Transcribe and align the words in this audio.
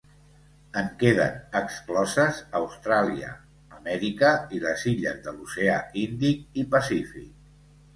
En 0.79 0.87
queden 1.03 1.35
excloses 1.59 2.41
Austràlia, 2.61 3.31
Amèrica 3.79 4.35
i 4.59 4.65
les 4.67 4.89
illes 4.97 5.25
de 5.29 5.39
l'oceà 5.39 5.81
Índic 6.11 6.63
i 6.65 6.71
Pacífic. 6.77 7.35